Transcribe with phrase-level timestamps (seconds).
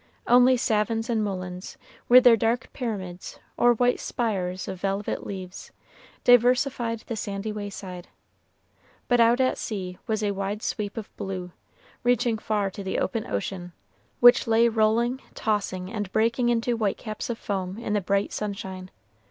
[0.25, 1.77] Only savins and mulleins,
[2.09, 5.71] with their dark pyramids or white spires of velvet leaves,
[6.23, 8.07] diversified the sandy wayside;
[9.07, 11.51] but out at sea was a wide sweep of blue,
[12.01, 13.73] reaching far to the open ocean,
[14.21, 18.89] which lay rolling, tossing, and breaking into white caps of foam in the bright sunshine.